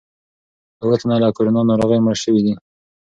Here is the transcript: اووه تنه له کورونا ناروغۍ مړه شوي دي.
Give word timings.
اووه 0.81 0.95
تنه 1.01 1.15
له 1.23 1.29
کورونا 1.35 1.61
ناروغۍ 1.69 1.99
مړه 2.03 2.15
شوي 2.23 2.41
دي. 2.45 2.53